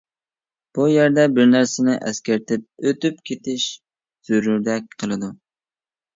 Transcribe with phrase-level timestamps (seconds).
[0.77, 3.67] بۇ يەردە بىر نەرسىنى ئەسكەرتىپ ئۆتۈپ كېتىش
[4.33, 5.33] زۆرۈردەك قىلىدۇ.